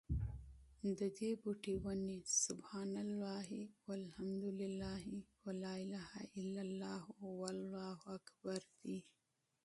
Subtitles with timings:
[0.99, 2.17] ددي بوټي، وني:
[2.47, 3.49] سُبْحَانَ اللهِ
[3.87, 5.03] وَالْحَمْدُ للهِ
[5.45, 7.03] وَلَا إِلَهَ إلَّا اللهُ
[7.41, 8.97] وَاللهُ أكْبَرُ دي